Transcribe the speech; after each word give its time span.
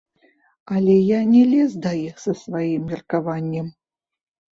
Але 0.77 0.93
я 0.93 1.19
не 1.33 1.43
лез 1.51 1.75
да 1.83 1.91
іх 2.05 2.15
са 2.23 2.33
сваім 2.45 2.87
меркаваннем. 2.95 3.67